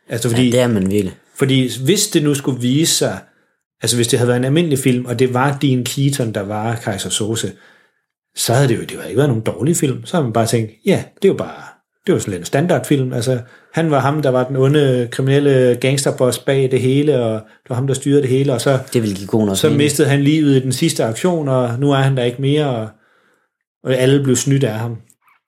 [0.08, 1.16] Altså fordi, Ja, det er man virkelig.
[1.36, 3.18] fordi hvis det nu skulle vise sig,
[3.82, 6.76] altså hvis det havde været en almindelig film, og det var Dean Keaton, der var
[6.76, 7.52] Kaiser Sose,
[8.36, 10.06] så havde det jo det havde ikke været nogen dårlig film.
[10.06, 11.62] Så havde man bare tænkt, ja, det er jo bare,
[12.06, 13.12] det var sådan lidt en standardfilm.
[13.12, 13.38] Altså,
[13.72, 17.74] han var ham, der var den onde kriminelle gangsterboss bag det hele, og det var
[17.74, 19.78] ham, der styrede det hele, og så, Det ville give god nok så mening.
[19.78, 22.88] mistede han livet i den sidste aktion, og nu er han der ikke mere, og,
[23.84, 24.96] og alle blev snydt af ham.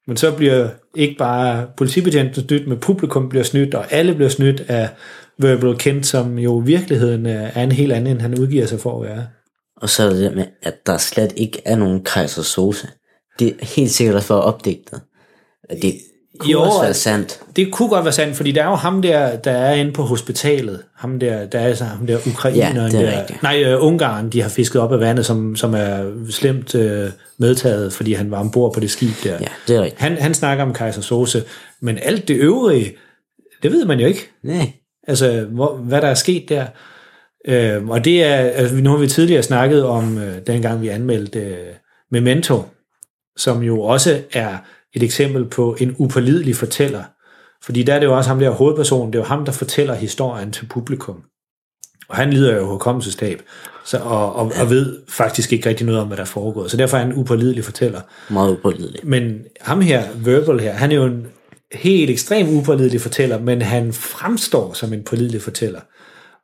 [0.06, 4.60] Men så bliver ikke bare politibetjenten snydt, men publikum bliver snydt, og alle bliver snydt
[4.68, 4.88] af
[5.38, 8.80] Verbal Kent, som jo i virkeligheden øh, er en helt anden, end han udgiver sig
[8.80, 9.26] for at være.
[9.82, 12.88] Og så er det med, at der slet ikke er nogen kejser Sose.
[13.38, 15.00] Det er helt sikkert for opdigtet.
[15.82, 15.94] Det
[16.38, 17.40] kunne Jo, også være altså- sandt.
[17.56, 20.02] Det kunne godt være sandt, fordi der er jo ham der, der er inde på
[20.02, 20.82] hospitalet.
[20.96, 23.42] Ham der, der er så ham der ukraineren, Ja, er der, rigtigt.
[23.42, 27.92] nej, øh, Ungarn, de har fisket op af vandet, som, som er slemt øh, medtaget,
[27.92, 29.30] fordi han var ombord på det skib der.
[29.40, 30.00] Ja, det er rigtigt.
[30.02, 31.44] Han, han snakker om Kaiser Sose,
[31.82, 32.92] men alt det øvrige,
[33.62, 34.30] det ved man jo ikke.
[34.44, 34.72] Nej.
[35.08, 36.66] Altså, hvor, hvad der er sket der.
[37.48, 41.38] Øh, og det er, altså, nu har vi tidligere snakket om, øh, dengang vi anmeldte
[41.38, 41.56] øh,
[42.12, 42.62] Memento,
[43.36, 44.56] som jo også er
[44.94, 47.02] et eksempel på en upålidelig fortæller.
[47.64, 49.94] Fordi der er det jo også ham der hovedpersonen, det er jo ham, der fortæller
[49.94, 51.22] historien til publikum.
[52.08, 53.42] Og han lider jo hukommelsestab,
[53.84, 56.70] så, og, og, og ved faktisk ikke rigtig noget om, hvad der er foregået.
[56.70, 58.00] Så derfor er han en upålidelig fortæller.
[58.30, 59.00] Meget upålidelig.
[59.04, 61.26] Men ham her, Verbal her, han er jo en
[61.72, 65.80] helt ekstrem upålidelig fortæller, men han fremstår som en pålidelig fortæller.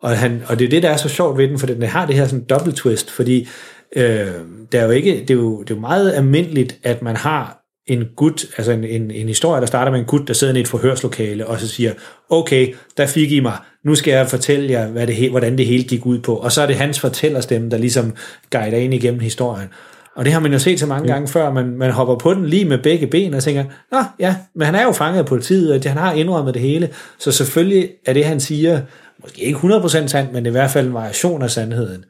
[0.00, 2.06] Og, han, og det er det, der er så sjovt ved den, for den har
[2.06, 3.48] det her sådan dobbelt twist, fordi
[3.96, 4.32] øh,
[4.72, 7.61] det, er jo ikke, det, er jo, det er jo meget almindeligt, at man har
[7.86, 10.60] en gut, altså en, en, en historie, der starter med en gut, der sidder i
[10.60, 11.92] et forhørslokale, og så siger,
[12.30, 15.84] okay, der fik I mig, nu skal jeg fortælle jer, hvad det, hvordan det hele
[15.84, 16.36] gik ud på.
[16.36, 18.14] Og så er det hans fortællerstemme, der ligesom
[18.50, 19.68] guider ind igennem historien.
[20.16, 22.46] Og det har man jo set så mange gange før, man, man hopper på den
[22.46, 25.74] lige med begge ben og tænker, nå ja, men han er jo fanget af politiet,
[25.74, 28.80] og han har indrømmet det hele, så selvfølgelig er det, han siger,
[29.22, 32.04] måske ikke 100% sandt, men i hvert fald en variation af sandheden.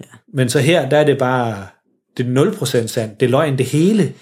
[0.00, 0.04] Ja.
[0.34, 1.66] Men så her, der er det bare,
[2.16, 4.12] det er 0% sandt, det er løgn det hele.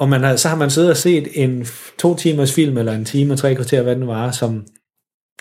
[0.00, 1.66] Og man har, så har man siddet og set en
[1.98, 4.66] to timers film, eller en time og tre kvarter, hvad den var, som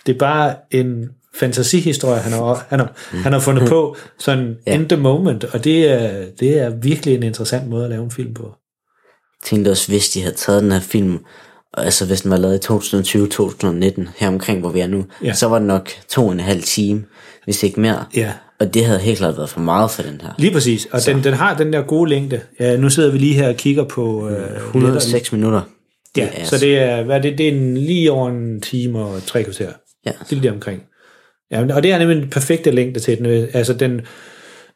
[0.05, 4.73] det er bare en fantasihistorie, han har, han har, han har fundet på, sådan ja.
[4.73, 8.11] in the moment, og det er, det er virkelig en interessant måde at lave en
[8.11, 8.43] film på.
[8.43, 11.17] Jeg tænkte også, hvis de havde taget den her film,
[11.73, 15.33] altså hvis den var lavet i 2020-2019, her omkring hvor vi er nu, ja.
[15.33, 17.05] så var det nok to og en halv time,
[17.43, 18.05] hvis ikke mere.
[18.15, 18.33] Ja.
[18.59, 20.29] Og det havde helt klart været for meget for den her.
[20.37, 22.41] Lige præcis, og den, den har den der gode længde.
[22.59, 24.29] Ja, nu sidder vi lige her og kigger på...
[24.29, 25.61] Øh, 106 minutter.
[26.17, 28.61] Ja, det er, så det er, hvad er det, det er en, lige over en
[28.61, 29.71] time og tre kvarter.
[30.05, 30.11] Ja.
[30.29, 30.83] Det er lige omkring.
[31.51, 33.25] Ja, og det er nemlig den perfekte længde til den.
[33.53, 34.01] Altså den,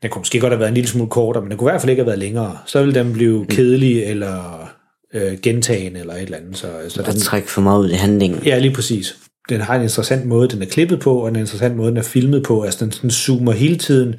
[0.01, 1.81] den kunne måske godt have været en lille smule kortere, men den kunne i hvert
[1.81, 2.57] fald ikke have været længere.
[2.65, 4.69] Så ville den blive kedelig eller
[5.13, 6.57] øh, gentagen eller et eller andet.
[6.57, 8.41] Så, så den trækker for meget ud i handlingen.
[8.45, 9.15] Ja, lige præcis.
[9.49, 12.03] Den har en interessant måde, den er klippet på, og en interessant måde, den er
[12.03, 12.63] filmet på.
[12.63, 14.15] Altså den, den zoomer hele tiden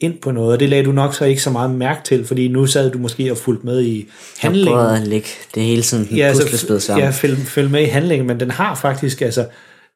[0.00, 2.48] ind på noget, og det lagde du nok så ikke så meget mærke til, fordi
[2.48, 4.08] nu sad du måske og fulgt med i
[4.38, 4.80] handlingen.
[4.80, 7.04] Jeg at lægge det hele sådan ja, puslespil sammen.
[7.04, 9.46] Ja, følg, følg med i handlingen, men den har faktisk, altså,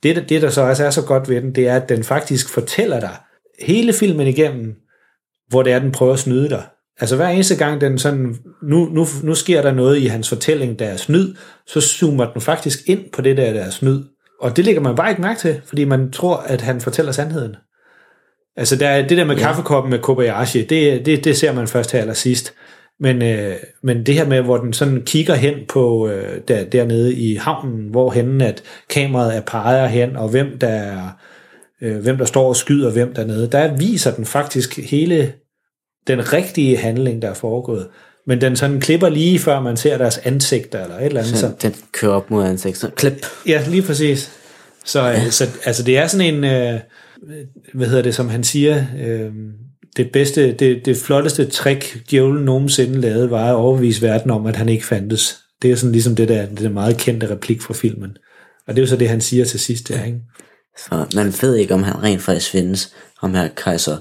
[0.02, 2.48] det, det der så også er så godt ved den, det er, at den faktisk
[2.48, 3.16] fortæller dig
[3.60, 4.74] hele filmen igennem,
[5.48, 6.62] hvor det er, den prøver at snyde dig.
[7.00, 10.78] Altså hver eneste gang, den sådan, nu, nu, nu sker der noget i hans fortælling,
[10.78, 11.34] der er snyd,
[11.66, 14.02] så zoomer den faktisk ind på det der, der er snyd.
[14.40, 17.56] Og det lægger man bare ikke mærke til, fordi man tror, at han fortæller sandheden.
[18.56, 19.42] Altså der er det der med ja.
[19.42, 22.54] kaffekoppen med Kobayashi, det, det, det ser man først her eller sidst.
[23.00, 27.14] Men, øh, men det her med, hvor den sådan kigger hen på øh, der, dernede
[27.14, 31.08] i havnen, hvor hen at kameraet er peger hen, og hvem der, er,
[31.82, 35.32] øh, hvem der står og skyder hvem dernede, der viser den faktisk hele
[36.06, 37.88] den rigtige handling, der er foregået.
[38.28, 41.36] Men den sådan klipper lige før man ser deres ansigter eller et eller andet.
[41.36, 41.52] Så, så.
[41.62, 42.94] den kører op mod ansigtet.
[42.94, 43.26] Klip.
[43.46, 44.30] Ja, lige præcis.
[44.84, 45.30] Så, ja.
[45.30, 46.80] så altså det er sådan en, øh,
[47.74, 49.30] hvad hedder det, som han siger, øh,
[49.96, 54.56] det bedste, det, det flotteste trick, djævlen nogensinde lavede, var at overbevise verden om, at
[54.56, 55.38] han ikke fandtes.
[55.62, 58.16] Det er sådan ligesom det der, det der meget kendte replik fra filmen.
[58.66, 60.18] Og det er jo så det, han siger til sidst der, ikke?
[60.78, 63.96] Så man ved ikke, om han rent faktisk findes, om her kejser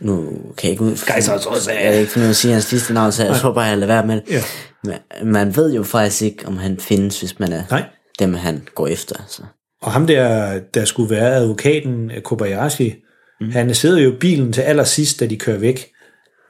[0.00, 0.26] nu
[0.58, 0.96] kan jeg ikke ud...
[1.06, 1.82] Kejser, tror jeg.
[1.82, 3.78] Kan ikke finde ud af at sige hans sidste navn, så jeg tror bare, jeg
[3.78, 4.30] lader være med det.
[4.30, 4.42] Ja.
[4.84, 7.84] Men man ved jo faktisk ikke, om han findes, hvis man er Nej.
[8.18, 9.16] dem, han går efter.
[9.28, 9.42] Så.
[9.82, 12.94] Og ham der, der skulle være advokaten Kobayashi,
[13.40, 13.50] mm.
[13.50, 15.86] han sidder jo i bilen til allersidst, da de kører væk.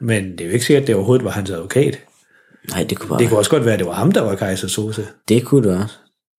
[0.01, 1.99] Men det er jo ikke sikkert, at det overhovedet var hans advokat.
[2.71, 3.19] Nej, det kunne bare...
[3.19, 5.07] Det kunne også godt være, at det var ham, der var Kaiser Sose.
[5.29, 5.95] Det kunne det også.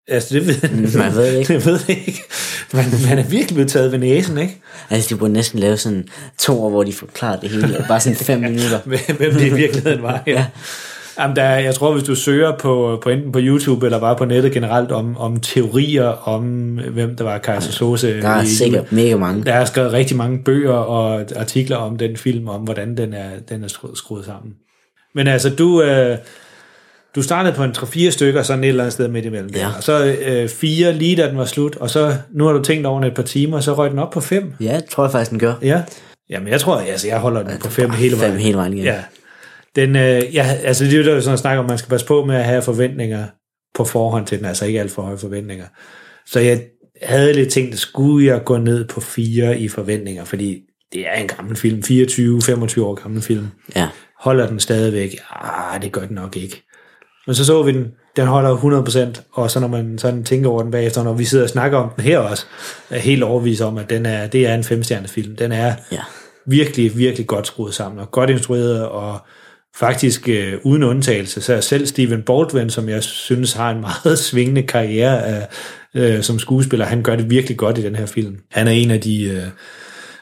[0.08, 1.54] Altså, det ved, man ved ikke.
[1.54, 2.24] Det ved ikke.
[2.74, 4.62] Man, man er virkelig blevet taget ved næsen, ikke?
[4.90, 7.86] Altså, de burde næsten lave sådan to år, hvor de forklarer det hele.
[7.88, 8.80] Bare sådan fem minutter.
[8.86, 10.32] Hvem det i virkeligheden var, ja.
[10.32, 10.46] ja.
[11.20, 14.26] Jamen, der, jeg tror, hvis du søger på, på enten på YouTube eller bare på
[14.26, 16.44] nettet generelt om, om teorier om,
[16.92, 18.22] hvem der var Kaiser Sose.
[18.22, 19.44] Der er i, sikkert mega mange.
[19.44, 23.30] Der er skrevet rigtig mange bøger og artikler om den film, om hvordan den er,
[23.50, 24.54] den er skruet, skruet sammen.
[25.16, 25.82] Men altså, du...
[25.82, 26.18] Øh,
[27.16, 29.50] du startede på en 3-4 stykker, sådan et eller andet sted midt imellem.
[29.56, 29.68] Ja.
[29.78, 32.86] Og så øh, fire lige da den var slut, og så nu har du tænkt
[32.86, 34.54] over et par timer, så røg den op på fem.
[34.60, 35.54] Ja, det tror jeg faktisk, den gør.
[35.62, 35.82] Ja.
[36.30, 38.32] Jamen, jeg tror, altså, jeg holder den ja, på fem hele vejen.
[38.32, 38.84] Fem hele vejen, ja.
[38.84, 39.04] ja.
[39.76, 42.26] Den, øh, ja, altså det er jo sådan at snakke om, man skal passe på
[42.26, 43.26] med at have forventninger
[43.76, 45.66] på forhånd til den, altså ikke alt for høje forventninger.
[46.26, 46.62] Så jeg
[47.02, 50.62] havde lidt tænkt, at skulle jeg gå ned på fire i forventninger, fordi
[50.94, 53.48] det er en gammel film, 24-25 år gammel film.
[53.76, 53.88] Ja.
[54.20, 55.16] Holder den stadigvæk?
[55.30, 56.67] Ah, det gør den nok ikke.
[57.28, 58.58] Men så så vi den, den holder
[59.18, 61.78] 100%, og så når man sådan tænker over den bagefter, når vi sidder og snakker
[61.78, 62.46] om den her også,
[62.90, 65.36] er helt overbevist om, at den er, det er en femstjernet film.
[65.36, 66.02] Den er ja.
[66.46, 69.20] virkelig, virkelig godt skruet sammen, og godt instrueret, og
[69.76, 74.20] faktisk øh, uden undtagelse, så er selv Steven Baldwin, som jeg synes har en meget
[74.30, 75.48] svingende karriere af,
[75.96, 78.38] øh, som skuespiller, han gør det virkelig godt i den her film.
[78.52, 79.44] Han er en af de, øh,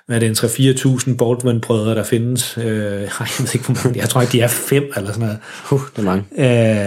[0.08, 2.58] hvad er det, en 3-4.000 Baldwin-brødre, der findes.
[2.58, 4.00] Øh, jeg ved ikke, hvor mange.
[4.00, 5.39] Jeg tror ikke, de er fem eller sådan noget.
[5.72, 6.24] Uh, det er mange.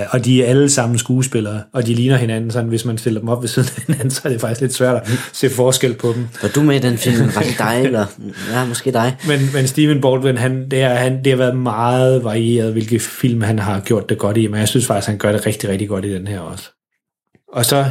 [0.01, 3.21] Øh, og de er alle sammen skuespillere, og de ligner hinanden sådan, hvis man stiller
[3.21, 5.95] dem op ved siden af hinanden, så er det faktisk lidt svært at se forskel
[5.95, 6.29] på dem.
[6.43, 7.35] Var du med i den film?
[7.35, 8.07] Var det dig, eller?
[8.53, 9.17] Ja, måske dig.
[9.29, 13.43] Men, men Steven Baldwin, han, det, er, han, det har været meget varieret, hvilke film
[13.43, 15.89] han har gjort det godt i, men jeg synes faktisk, han gør det rigtig, rigtig
[15.89, 16.71] godt i den her også.
[17.53, 17.85] Og så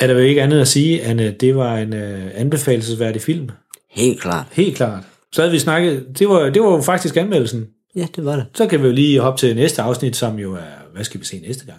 [0.00, 3.50] er der jo ikke andet at sige, end at det var en uh, anbefalesværdig film.
[3.96, 4.46] Helt klart.
[4.52, 5.02] Helt klart.
[5.32, 7.66] Så havde vi snakket, det var, det var jo faktisk anmeldelsen.
[7.96, 8.44] Ja, det var det.
[8.54, 11.24] Så kan vi jo lige hoppe til næste afsnit, som jo er, hvad skal vi
[11.24, 11.78] se næste gang?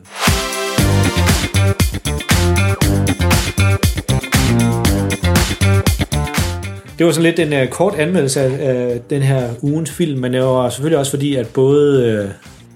[6.98, 10.34] Det var sådan lidt en uh, kort anmeldelse af uh, den her ugens film, men
[10.34, 12.30] det var selvfølgelig også fordi, at både uh,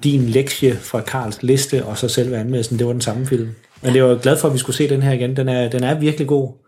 [0.03, 3.49] din lektie fra Karls liste og så selve anmeldelsen, det var den samme film.
[3.81, 5.35] Men det var glad for, at vi skulle se den her igen.
[5.35, 6.61] Den er, den er virkelig god.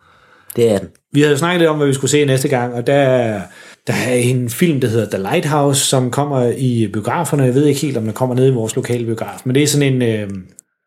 [0.56, 0.88] Det er den.
[1.12, 3.42] Vi havde snakket lidt om, hvad vi skulle se næste gang, og der,
[3.88, 7.44] der er en film, der hedder The Lighthouse, som kommer i biograferne.
[7.44, 9.68] Jeg ved ikke helt, om den kommer ned i vores lokale biograf, men det er
[9.68, 10.30] sådan en øh,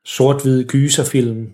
[0.07, 1.47] sort-hvid gyserfilm.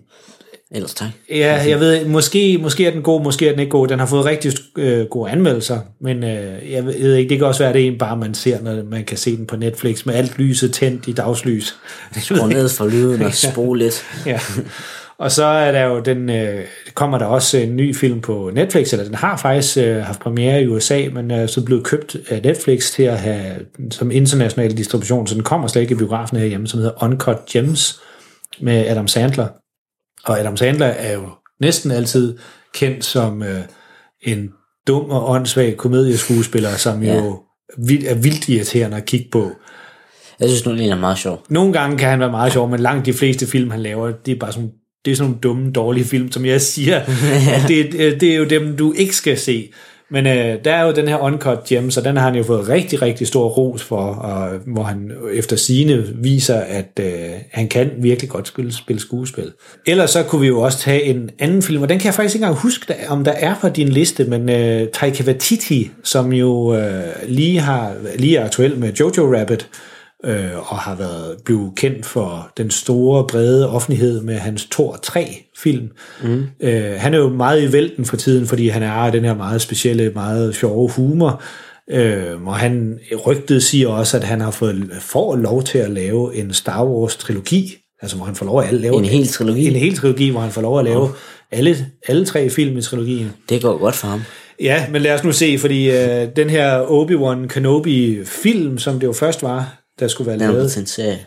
[0.75, 1.09] Ellers tak.
[1.29, 3.87] Ja, jeg ved, måske, måske er den god, måske er den ikke god.
[3.87, 7.59] Den har fået rigtig øh, gode anmeldelser, men øh, jeg ved ikke, det kan også
[7.59, 10.05] være, at det er en bare, man ser, når man kan se den på Netflix,
[10.05, 11.75] med alt lyset tændt i dagslys.
[12.21, 14.05] Skru ned for lyden og spole lidt.
[14.25, 14.39] ja.
[15.23, 18.93] Og så er der jo den, øh, kommer der også en ny film på Netflix,
[18.93, 22.41] eller den har faktisk øh, haft premiere i USA, men er så blevet købt af
[22.41, 23.55] Netflix til at have
[23.91, 27.99] som international distribution, så den kommer slet ikke i biografen herhjemme, som hedder Uncut Gems
[28.61, 29.47] med Adam Sandler.
[30.25, 31.29] Og Adam Sandler er jo
[31.61, 32.37] næsten altid
[32.73, 33.61] kendt som øh,
[34.21, 34.49] en
[34.87, 37.15] dum og åndssvag komedieskuespiller, som ja.
[37.15, 37.39] jo
[37.77, 39.51] vildt, er vildt irriterende at kigge på.
[40.39, 41.43] Jeg synes nu, det er meget sjov.
[41.49, 44.31] Nogle gange kan han være meget sjov, men langt de fleste film, han laver, det
[44.31, 44.71] er bare sådan
[45.05, 46.99] det er sådan nogle dumme, dårlige film, som jeg siger.
[47.51, 49.69] at det, det er jo dem, du ikke skal se.
[50.13, 52.69] Men øh, der er jo den her Uncut Gems, og den har han jo fået
[52.69, 57.91] rigtig, rigtig stor ros for, og, hvor han efter sine viser, at øh, han kan
[57.97, 59.51] virkelig godt spille, spille skuespil.
[59.85, 62.35] Ellers så kunne vi jo også tage en anden film, og den kan jeg faktisk
[62.35, 66.75] ikke engang huske, om der er på din liste, men øh, Taika Waititi, som jo
[66.75, 69.92] øh, lige, har, lige er aktuel med Jojo Rabbit, øh,
[70.55, 75.89] og har været blevet kendt for den store, brede offentlighed med hans Thor 3-film.
[76.23, 76.45] Mm.
[76.59, 79.61] Øh, han er jo meget i vælten for tiden, fordi han er den her meget
[79.61, 81.41] specielle, meget sjove humor,
[81.91, 86.35] øh, og han rygtet siger også, at han har fået får lov til at lave
[86.35, 89.67] en Star Wars-trilogi, altså hvor han får lov at lave en hel trilogi.
[89.67, 91.09] En hel trilogi, hvor han får lov at lave oh.
[91.51, 91.75] alle,
[92.07, 93.31] alle tre film i trilogien.
[93.49, 94.21] Det går godt for ham.
[94.59, 99.13] Ja, men lad os nu se, fordi øh, den her Obi-Wan Kenobi-film, som det jo
[99.13, 100.55] først var, der skulle være den lavet.
[100.55, 100.67] Den blev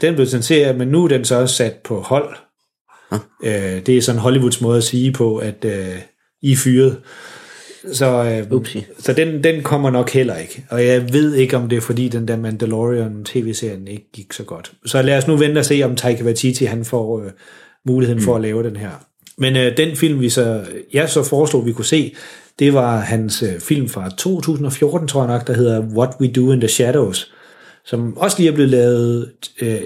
[0.00, 2.36] Den blev til en serie, men nu er den så også sat på hold.
[3.10, 3.18] Huh?
[3.44, 5.98] Øh, det er sådan Hollywoods måde at sige på, at øh,
[6.42, 6.96] I er fyret.
[7.92, 10.64] Så, øh, så den, den kommer nok heller ikke.
[10.70, 14.42] Og jeg ved ikke, om det er fordi, den der Mandalorian tv-serien ikke gik så
[14.42, 14.72] godt.
[14.86, 17.30] Så lad os nu vente og se, om Taika Waititi han får øh,
[17.86, 18.24] muligheden mm.
[18.24, 18.90] for at lave den her.
[19.38, 22.14] Men øh, den film, vi så, jeg så foreslog, vi kunne se,
[22.58, 26.52] det var hans øh, film fra 2014, tror jeg nok, der hedder What We Do
[26.52, 27.32] in the Shadows
[27.86, 29.30] som også lige er blevet lavet
[29.62, 29.78] øh,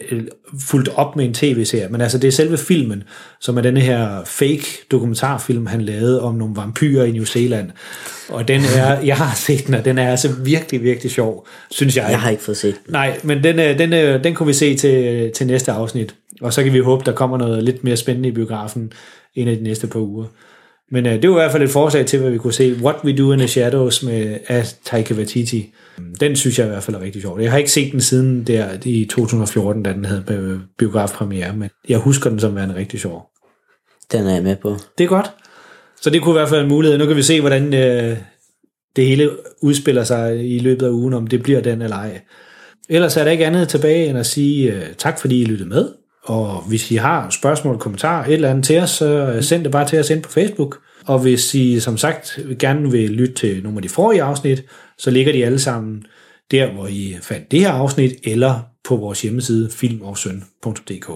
[0.60, 3.02] fuldt op med en tv-serie, men altså det er selve filmen,
[3.40, 7.70] som er denne her fake dokumentarfilm, han lavede om nogle vampyrer i New Zealand.
[8.28, 11.96] Og den er, jeg har set den, og den er altså virkelig, virkelig sjov, synes
[11.96, 12.06] jeg.
[12.10, 12.92] Jeg har ikke fået set den.
[12.92, 16.62] Nej, men den, den, den, den kunne vi se til, til næste afsnit, og så
[16.62, 18.92] kan vi håbe, der kommer noget lidt mere spændende i biografen
[19.34, 20.24] en af de næste par uger.
[20.90, 22.74] Men øh, det var i hvert fald et forslag til, hvad vi kunne se.
[22.82, 25.74] What We Do in the Shadows med af Taika Waititi.
[26.20, 27.40] Den synes jeg i hvert fald er rigtig sjov.
[27.40, 31.98] Jeg har ikke set den siden der i 2014, da den havde biografpremiere, men jeg
[31.98, 33.30] husker den som værende rigtig sjov.
[34.12, 34.76] Den er jeg med på.
[34.98, 35.30] Det er godt.
[36.00, 36.98] Så det kunne i hvert fald en mulighed.
[36.98, 38.16] Nu kan vi se, hvordan øh,
[38.96, 39.30] det hele
[39.62, 42.20] udspiller sig i løbet af ugen, om det bliver den eller ej.
[42.88, 45.88] Ellers er der ikke andet tilbage end at sige øh, tak, fordi I lyttede med.
[46.30, 49.88] Og hvis I har spørgsmål, kommentarer, et eller andet til os, så send det bare
[49.88, 50.78] til os ind på Facebook.
[51.06, 54.64] Og hvis I som sagt gerne vil lytte til nogle af de forrige afsnit,
[54.98, 56.04] så ligger de alle sammen
[56.50, 61.10] der, hvor I fandt det her afsnit, eller på vores hjemmeside filmogsøn.dk.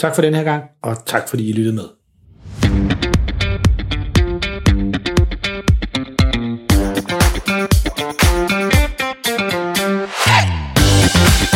[0.00, 1.84] Tak for den her gang, og tak fordi I lyttede med.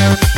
[0.08, 0.36] Thank